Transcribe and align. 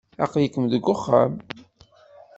Aql-ikem 0.23 0.65
deg 0.71 0.83
uxxam. 0.93 1.33